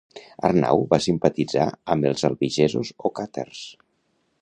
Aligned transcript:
Arnau 0.47 0.81
va 0.93 0.99
simpatitzar 1.07 1.67
amb 1.97 2.09
els 2.13 2.27
albigesos 2.31 2.93
o 3.11 3.17
càtars. 3.21 3.65